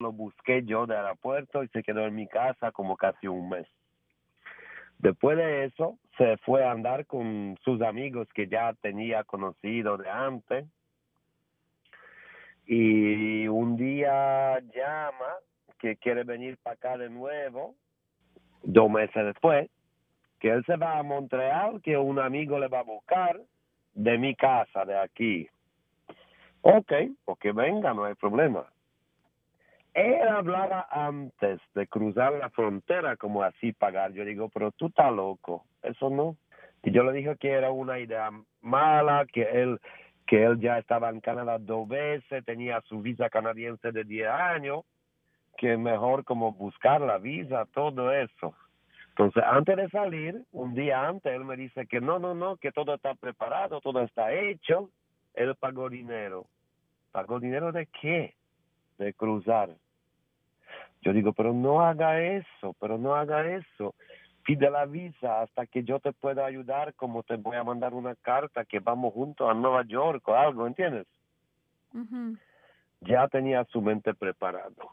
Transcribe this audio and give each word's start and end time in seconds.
lo 0.00 0.12
busqué 0.12 0.62
yo 0.64 0.86
del 0.86 0.98
aeropuerto 0.98 1.62
y 1.62 1.68
se 1.68 1.82
quedó 1.82 2.06
en 2.06 2.14
mi 2.14 2.26
casa 2.26 2.72
como 2.72 2.96
casi 2.96 3.26
un 3.26 3.48
mes. 3.48 3.66
Después 4.98 5.36
de 5.36 5.64
eso, 5.66 5.98
se 6.16 6.36
fue 6.38 6.64
a 6.64 6.72
andar 6.72 7.06
con 7.06 7.56
sus 7.62 7.80
amigos 7.82 8.28
que 8.34 8.48
ya 8.48 8.72
tenía 8.80 9.22
conocido 9.24 9.96
de 9.96 10.10
antes. 10.10 10.66
Y 12.66 13.46
un 13.46 13.76
día 13.76 14.58
llama 14.60 15.36
que 15.78 15.96
quiere 15.96 16.24
venir 16.24 16.58
para 16.58 16.74
acá 16.74 16.98
de 16.98 17.08
nuevo, 17.08 17.76
dos 18.62 18.90
meses 18.90 19.24
después, 19.24 19.70
que 20.40 20.50
él 20.50 20.64
se 20.66 20.76
va 20.76 20.98
a 20.98 21.02
Montreal, 21.02 21.80
que 21.80 21.96
un 21.96 22.18
amigo 22.18 22.58
le 22.58 22.68
va 22.68 22.80
a 22.80 22.84
buscar 22.84 23.40
de 23.94 24.18
mi 24.18 24.34
casa, 24.34 24.84
de 24.84 24.98
aquí. 24.98 25.48
Ok, 26.62 26.92
porque 27.24 27.52
venga, 27.52 27.94
no 27.94 28.04
hay 28.04 28.14
problema. 28.14 28.66
Él 29.98 30.28
hablaba 30.28 30.86
antes 30.90 31.60
de 31.74 31.86
cruzar 31.86 32.32
la 32.34 32.50
frontera 32.50 33.16
como 33.16 33.42
así 33.42 33.72
pagar. 33.72 34.12
Yo 34.12 34.24
digo, 34.24 34.48
pero 34.48 34.70
tú 34.72 34.86
estás 34.86 35.12
loco, 35.12 35.64
eso 35.82 36.10
no. 36.10 36.36
Y 36.82 36.92
yo 36.92 37.02
le 37.02 37.12
dije 37.12 37.36
que 37.36 37.50
era 37.50 37.70
una 37.70 37.98
idea 37.98 38.30
mala, 38.60 39.26
que 39.26 39.42
él 39.42 39.80
que 40.28 40.44
él 40.44 40.60
ya 40.60 40.78
estaba 40.78 41.08
en 41.08 41.20
Canadá 41.20 41.56
dos 41.58 41.88
veces, 41.88 42.44
tenía 42.44 42.82
su 42.82 43.00
visa 43.00 43.30
canadiense 43.30 43.92
de 43.92 44.04
10 44.04 44.28
años, 44.28 44.84
que 45.56 45.76
mejor 45.78 46.22
como 46.24 46.52
buscar 46.52 47.00
la 47.00 47.16
visa, 47.16 47.66
todo 47.72 48.12
eso. 48.12 48.54
Entonces, 49.08 49.42
antes 49.44 49.76
de 49.76 49.88
salir, 49.88 50.44
un 50.52 50.74
día 50.74 51.08
antes, 51.08 51.32
él 51.32 51.44
me 51.44 51.56
dice 51.56 51.86
que 51.86 52.00
no, 52.00 52.18
no, 52.18 52.34
no, 52.34 52.56
que 52.58 52.70
todo 52.70 52.94
está 52.94 53.14
preparado, 53.14 53.80
todo 53.80 54.02
está 54.02 54.32
hecho. 54.32 54.90
Él 55.34 55.56
pagó 55.56 55.88
dinero. 55.88 56.46
¿Pagó 57.10 57.40
dinero 57.40 57.72
de 57.72 57.86
qué? 57.86 58.34
De 58.98 59.14
cruzar. 59.14 59.70
Yo 61.08 61.14
digo, 61.14 61.32
pero 61.32 61.54
no 61.54 61.80
haga 61.80 62.20
eso, 62.20 62.76
pero 62.78 62.98
no 62.98 63.14
haga 63.14 63.46
eso. 63.46 63.94
Pide 64.44 64.70
la 64.70 64.84
visa 64.84 65.40
hasta 65.40 65.64
que 65.64 65.82
yo 65.82 66.00
te 66.00 66.12
pueda 66.12 66.44
ayudar, 66.44 66.92
como 66.96 67.22
te 67.22 67.36
voy 67.36 67.56
a 67.56 67.64
mandar 67.64 67.94
una 67.94 68.14
carta 68.14 68.66
que 68.66 68.80
vamos 68.80 69.14
juntos 69.14 69.48
a 69.48 69.54
Nueva 69.54 69.86
York 69.86 70.28
o 70.28 70.34
algo, 70.34 70.66
¿entiendes? 70.66 71.06
Ya 73.00 73.26
tenía 73.28 73.64
su 73.72 73.80
mente 73.80 74.12
preparado. 74.12 74.90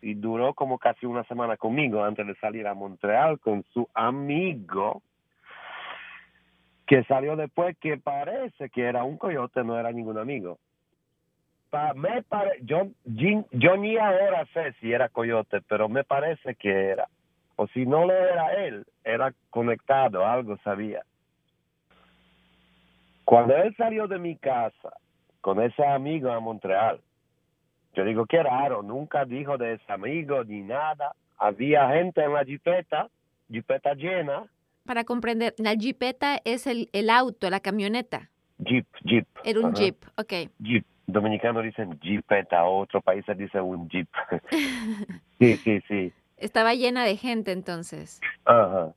Y 0.00 0.14
duró 0.14 0.54
como 0.54 0.78
casi 0.78 1.04
una 1.04 1.24
semana 1.24 1.58
conmigo 1.58 2.02
antes 2.02 2.26
de 2.26 2.34
salir 2.36 2.66
a 2.66 2.72
Montreal 2.72 3.38
con 3.38 3.62
su 3.64 3.86
amigo, 3.92 5.02
que 6.86 7.04
salió 7.04 7.36
después 7.36 7.76
que 7.76 7.98
parece 7.98 8.70
que 8.70 8.84
era 8.84 9.04
un 9.04 9.18
coyote, 9.18 9.62
no 9.64 9.78
era 9.78 9.92
ningún 9.92 10.16
amigo 10.16 10.58
pa, 11.70 11.94
me 11.94 12.22
pare, 12.22 12.58
yo, 12.62 12.88
yo 13.04 13.76
ni 13.76 13.96
ahora 13.96 14.46
sé 14.52 14.74
si 14.80 14.92
era 14.92 15.08
Coyote, 15.08 15.60
pero 15.68 15.88
me 15.88 16.04
parece 16.04 16.54
que 16.54 16.70
era. 16.70 17.08
O 17.56 17.66
si 17.68 17.86
no 17.86 18.06
lo 18.06 18.12
era 18.12 18.54
él, 18.66 18.86
era 19.04 19.34
conectado, 19.50 20.24
algo 20.24 20.56
sabía. 20.58 21.02
Cuando 23.24 23.56
él 23.56 23.74
salió 23.76 24.06
de 24.06 24.18
mi 24.18 24.36
casa 24.36 24.92
con 25.40 25.60
ese 25.60 25.84
amigo 25.84 26.30
a 26.30 26.40
Montreal, 26.40 27.00
yo 27.94 28.04
digo, 28.04 28.26
qué 28.26 28.42
raro, 28.42 28.82
nunca 28.82 29.24
dijo 29.24 29.58
de 29.58 29.74
ese 29.74 29.92
amigo 29.92 30.44
ni 30.44 30.60
nada. 30.60 31.14
Había 31.36 31.88
gente 31.90 32.22
en 32.22 32.32
la 32.32 32.44
jipeta, 32.44 33.08
jipeta 33.50 33.94
llena. 33.94 34.44
Para 34.84 35.04
comprender, 35.04 35.54
la 35.58 35.74
jipeta 35.74 36.40
es 36.44 36.66
el, 36.66 36.88
el 36.92 37.10
auto, 37.10 37.50
la 37.50 37.60
camioneta. 37.60 38.30
Jeep, 38.58 38.86
jeep. 39.04 39.26
Era 39.44 39.60
un 39.60 39.74
jeep, 39.74 39.96
ok. 40.16 40.50
Jeep 40.58 40.86
dominicanos 41.08 41.64
dicen 41.64 41.98
jeepeta, 42.00 42.64
otros 42.64 43.02
países 43.02 43.36
dicen 43.36 43.62
un 43.62 43.88
jeep. 43.88 44.08
sí, 45.38 45.56
sí, 45.56 45.80
sí. 45.88 46.12
Estaba 46.36 46.74
llena 46.74 47.04
de 47.04 47.16
gente 47.16 47.50
entonces. 47.50 48.20
Ajá. 48.44 48.92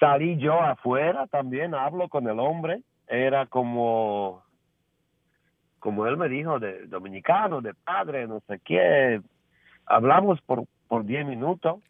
Salí 0.00 0.38
yo 0.38 0.58
afuera 0.60 1.26
también, 1.26 1.74
hablo 1.74 2.08
con 2.08 2.26
el 2.26 2.40
hombre, 2.40 2.82
era 3.06 3.44
como, 3.46 4.42
como 5.78 6.06
él 6.06 6.16
me 6.16 6.30
dijo, 6.30 6.58
de 6.58 6.86
dominicano, 6.86 7.60
de 7.60 7.74
padre, 7.74 8.26
no 8.26 8.40
sé 8.48 8.58
qué. 8.64 9.20
Hablamos 9.84 10.40
por, 10.40 10.64
por 10.88 11.04
diez 11.04 11.26
minutos. 11.26 11.80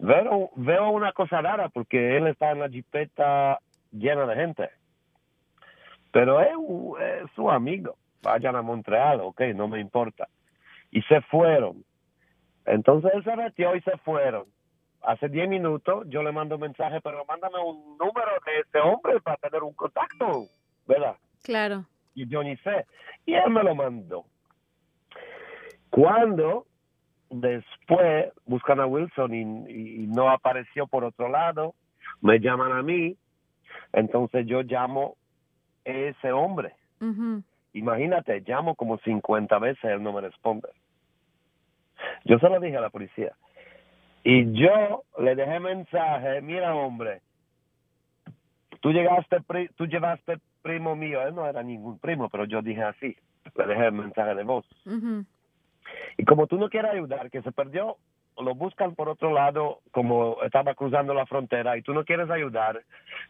Veo, 0.00 0.50
veo 0.56 0.90
una 0.90 1.12
cosa 1.12 1.40
rara 1.40 1.68
porque 1.68 2.16
él 2.16 2.26
está 2.26 2.50
en 2.50 2.60
la 2.60 2.68
jipeta 2.68 3.60
llena 3.92 4.26
de 4.26 4.34
gente. 4.34 4.70
Pero 6.10 6.40
es 6.40 7.30
su 7.36 7.48
amigo 7.48 7.94
vayan 8.22 8.56
a 8.56 8.62
Montreal, 8.62 9.20
ok, 9.20 9.40
no 9.54 9.68
me 9.68 9.80
importa. 9.80 10.28
Y 10.90 11.02
se 11.02 11.20
fueron. 11.22 11.84
Entonces 12.66 13.10
él 13.14 13.24
se 13.24 13.36
metió 13.36 13.74
y 13.74 13.80
se 13.82 13.96
fueron. 13.98 14.46
Hace 15.02 15.28
10 15.28 15.48
minutos 15.48 16.06
yo 16.08 16.22
le 16.22 16.32
mando 16.32 16.56
un 16.56 16.62
mensaje, 16.62 17.00
pero 17.00 17.24
mándame 17.24 17.58
un 17.58 17.96
número 17.96 18.30
de 18.44 18.60
ese 18.60 18.78
hombre 18.80 19.20
para 19.20 19.36
tener 19.36 19.62
un 19.62 19.74
contacto, 19.74 20.46
¿verdad? 20.86 21.16
Claro. 21.42 21.84
Y 22.14 22.28
yo 22.28 22.42
ni 22.42 22.56
sé. 22.58 22.84
Y 23.24 23.34
él 23.34 23.50
me 23.50 23.62
lo 23.62 23.74
mandó. 23.74 24.24
Cuando 25.90 26.66
después 27.30 28.32
buscan 28.44 28.80
a 28.80 28.86
Wilson 28.86 29.34
y, 29.34 30.06
no 30.06 30.30
apareció 30.30 30.86
por 30.86 31.04
otro 31.04 31.28
lado, 31.28 31.74
me 32.20 32.40
llaman 32.40 32.72
a 32.72 32.82
mí, 32.82 33.16
entonces 33.92 34.46
yo 34.46 34.62
llamo 34.62 35.16
a 35.86 35.90
ese 35.90 36.32
hombre. 36.32 36.74
Imagínate, 37.72 38.42
llamo 38.46 38.74
como 38.74 38.98
50 38.98 39.58
veces, 39.58 39.84
él 39.84 40.02
no 40.02 40.12
me 40.12 40.20
responde. 40.20 40.68
Yo 42.24 42.38
se 42.38 42.48
lo 42.48 42.60
dije 42.60 42.76
a 42.76 42.80
la 42.80 42.90
policía. 42.90 43.32
Y 44.24 44.52
yo 44.52 45.04
le 45.18 45.34
dejé 45.34 45.60
mensaje, 45.60 46.40
mira 46.42 46.74
hombre, 46.74 47.20
tú 48.80 48.92
llegaste, 48.92 49.38
tú 49.76 49.86
llevaste 49.86 50.38
primo 50.62 50.96
mío, 50.96 51.22
él 51.22 51.34
no 51.34 51.46
era 51.46 51.62
ningún 51.62 51.98
primo, 51.98 52.28
pero 52.28 52.44
yo 52.44 52.60
dije 52.60 52.82
así, 52.82 53.16
le 53.56 53.66
dejé 53.66 53.86
el 53.86 53.92
mensaje 53.92 54.34
de 54.34 54.44
voz. 54.44 54.66
Y 56.16 56.24
como 56.24 56.46
tú 56.46 56.58
no 56.58 56.68
quieres 56.68 56.92
ayudar, 56.92 57.30
que 57.30 57.42
se 57.42 57.52
perdió 57.52 57.96
lo 58.40 58.54
buscan 58.54 58.94
por 58.94 59.08
otro 59.08 59.32
lado 59.32 59.80
como 59.90 60.36
estaba 60.42 60.74
cruzando 60.74 61.14
la 61.14 61.26
frontera 61.26 61.76
y 61.76 61.82
tú 61.82 61.92
no 61.92 62.04
quieres 62.04 62.30
ayudar, 62.30 62.82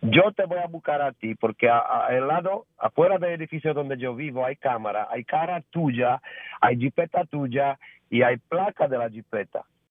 yo 0.03 0.33
te 0.33 0.45
voy 0.45 0.59
a 0.59 0.67
buscar 0.67 1.03
a 1.03 1.13
ti 1.13 1.35
porque 1.35 1.69
al 1.69 2.27
lado, 2.27 2.67
afuera 2.79 3.19
del 3.19 3.33
edificio 3.33 3.75
donde 3.75 3.97
yo 3.97 4.15
vivo 4.15 4.45
hay 4.45 4.57
cámara, 4.57 5.09
hay 5.11 5.25
cara 5.25 5.63
tuya, 5.71 6.21
hay 6.61 6.77
jipeta 6.77 7.25
tuya 7.25 7.79
y 8.11 8.23
hay 8.23 8.37
placa 8.37 8.89
de 8.89 8.99
la 8.99 9.11
jipeta. 9.11 9.65